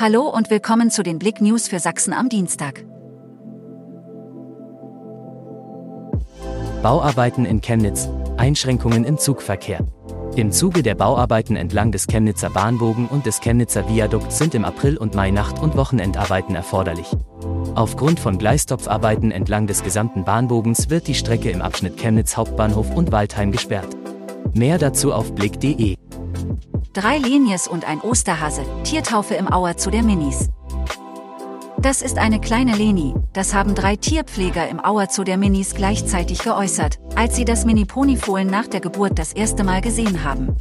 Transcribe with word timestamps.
Hallo 0.00 0.28
und 0.28 0.48
willkommen 0.48 0.92
zu 0.92 1.02
den 1.02 1.18
Blick 1.18 1.40
News 1.40 1.66
für 1.66 1.80
Sachsen 1.80 2.12
am 2.12 2.28
Dienstag. 2.28 2.84
Bauarbeiten 6.84 7.44
in 7.44 7.60
Chemnitz, 7.60 8.08
Einschränkungen 8.36 9.02
im 9.02 9.18
Zugverkehr. 9.18 9.80
Im 10.36 10.52
Zuge 10.52 10.84
der 10.84 10.94
Bauarbeiten 10.94 11.56
entlang 11.56 11.90
des 11.90 12.06
Chemnitzer 12.06 12.48
Bahnbogen 12.48 13.08
und 13.08 13.26
des 13.26 13.40
Chemnitzer 13.40 13.88
Viadukts 13.88 14.38
sind 14.38 14.54
im 14.54 14.64
April 14.64 14.98
und 14.98 15.16
Mai 15.16 15.32
Nacht- 15.32 15.60
und 15.60 15.76
Wochenendarbeiten 15.76 16.54
erforderlich. 16.54 17.08
Aufgrund 17.74 18.20
von 18.20 18.38
Gleistopfarbeiten 18.38 19.32
entlang 19.32 19.66
des 19.66 19.82
gesamten 19.82 20.22
Bahnbogens 20.24 20.90
wird 20.90 21.08
die 21.08 21.14
Strecke 21.14 21.50
im 21.50 21.60
Abschnitt 21.60 21.96
Chemnitz 21.96 22.36
Hauptbahnhof 22.36 22.94
und 22.94 23.10
Waldheim 23.10 23.50
gesperrt. 23.50 23.96
Mehr 24.54 24.78
dazu 24.78 25.12
auf 25.12 25.34
blick.de. 25.34 25.96
Drei 26.98 27.18
Lenies 27.18 27.68
und 27.68 27.84
ein 27.84 28.00
Osterhase, 28.00 28.62
Tiertaufe 28.82 29.34
im 29.34 29.52
Auer 29.52 29.76
zu 29.76 29.88
der 29.88 30.02
Minis. 30.02 30.48
Das 31.78 32.02
ist 32.02 32.18
eine 32.18 32.40
kleine 32.40 32.74
Leni, 32.74 33.14
das 33.32 33.54
haben 33.54 33.76
drei 33.76 33.94
Tierpfleger 33.94 34.68
im 34.68 34.84
Auer 34.84 35.08
zu 35.08 35.22
der 35.22 35.36
Minis 35.36 35.76
gleichzeitig 35.76 36.40
geäußert, 36.40 36.98
als 37.14 37.36
sie 37.36 37.44
das 37.44 37.64
Mini-Ponyfohlen 37.64 38.48
nach 38.48 38.66
der 38.66 38.80
Geburt 38.80 39.16
das 39.16 39.32
erste 39.32 39.62
Mal 39.62 39.80
gesehen 39.80 40.24
haben. 40.24 40.56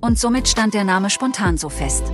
Und 0.00 0.20
somit 0.20 0.46
stand 0.46 0.72
der 0.72 0.84
Name 0.84 1.10
spontan 1.10 1.58
so 1.58 1.68
fest. 1.68 2.04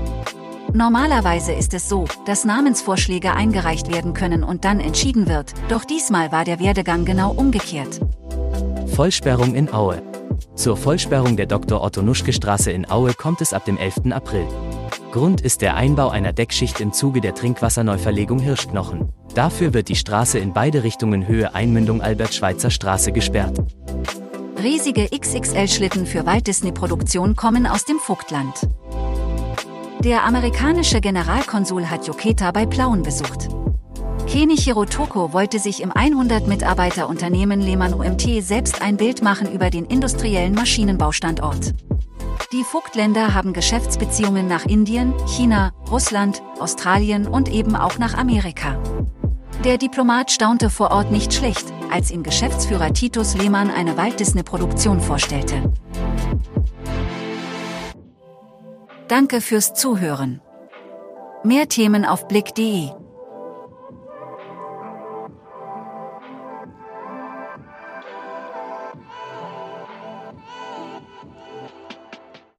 Normalerweise 0.72 1.52
ist 1.52 1.74
es 1.74 1.90
so, 1.90 2.06
dass 2.24 2.46
Namensvorschläge 2.46 3.34
eingereicht 3.34 3.92
werden 3.92 4.14
können 4.14 4.44
und 4.44 4.64
dann 4.64 4.80
entschieden 4.80 5.28
wird, 5.28 5.52
doch 5.68 5.84
diesmal 5.84 6.32
war 6.32 6.46
der 6.46 6.58
Werdegang 6.58 7.04
genau 7.04 7.32
umgekehrt. 7.32 8.00
Vollsperrung 8.94 9.54
in 9.54 9.70
Aue. 9.74 10.11
Zur 10.54 10.76
Vollsperrung 10.76 11.36
der 11.36 11.46
Dr. 11.46 11.82
Otto 11.82 12.02
Nuschke 12.02 12.32
Straße 12.32 12.70
in 12.70 12.88
Aue 12.90 13.14
kommt 13.14 13.40
es 13.40 13.52
ab 13.52 13.64
dem 13.64 13.78
11. 13.78 14.12
April. 14.12 14.46
Grund 15.10 15.40
ist 15.40 15.62
der 15.62 15.76
Einbau 15.76 16.10
einer 16.10 16.32
Deckschicht 16.32 16.80
im 16.80 16.92
Zuge 16.92 17.20
der 17.20 17.34
Trinkwasserneuverlegung 17.34 18.38
Hirschknochen. 18.38 19.08
Dafür 19.34 19.74
wird 19.74 19.88
die 19.88 19.96
Straße 19.96 20.38
in 20.38 20.52
beide 20.52 20.84
Richtungen 20.84 21.26
Höhe 21.26 21.54
Einmündung 21.54 22.02
Albert-Schweitzer 22.02 22.70
Straße 22.70 23.12
gesperrt. 23.12 23.58
Riesige 24.62 25.08
XXL-Schlitten 25.08 26.06
für 26.06 26.26
Walt 26.26 26.46
Disney-Produktion 26.46 27.34
kommen 27.34 27.66
aus 27.66 27.84
dem 27.84 27.98
Vogtland. 27.98 28.68
Der 30.04 30.24
amerikanische 30.24 31.00
Generalkonsul 31.00 31.88
hat 31.88 32.06
Yoketa 32.06 32.50
bei 32.50 32.66
Plauen 32.66 33.02
besucht. 33.02 33.48
Kenichiro 34.26 34.84
Toko 34.86 35.32
wollte 35.32 35.58
sich 35.58 35.82
im 35.82 35.92
100-Mitarbeiter-Unternehmen 35.92 37.60
Lehmann 37.60 37.94
UMT 37.94 38.42
selbst 38.42 38.80
ein 38.80 38.96
Bild 38.96 39.22
machen 39.22 39.52
über 39.52 39.70
den 39.70 39.84
industriellen 39.84 40.54
Maschinenbaustandort. 40.54 41.74
Die 42.52 42.64
Vogtländer 42.64 43.34
haben 43.34 43.52
Geschäftsbeziehungen 43.52 44.46
nach 44.46 44.64
Indien, 44.66 45.14
China, 45.26 45.72
Russland, 45.90 46.42
Australien 46.60 47.26
und 47.26 47.50
eben 47.50 47.76
auch 47.76 47.98
nach 47.98 48.14
Amerika. 48.14 48.78
Der 49.64 49.78
Diplomat 49.78 50.30
staunte 50.30 50.70
vor 50.70 50.90
Ort 50.90 51.10
nicht 51.10 51.32
schlecht, 51.32 51.66
als 51.90 52.10
ihm 52.10 52.22
Geschäftsführer 52.22 52.92
Titus 52.92 53.34
Lehmann 53.34 53.70
eine 53.70 53.96
Walt 53.96 54.18
Disney-Produktion 54.18 55.00
vorstellte. 55.00 55.72
Danke 59.08 59.40
fürs 59.40 59.74
Zuhören. 59.74 60.40
Mehr 61.44 61.68
Themen 61.68 62.04
auf 62.04 62.28
blick.de 62.28 63.01